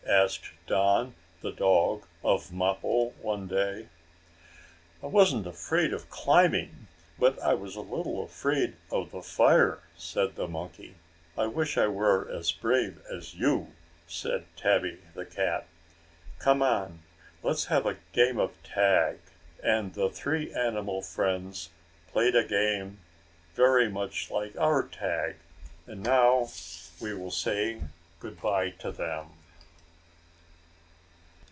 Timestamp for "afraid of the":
8.25-9.21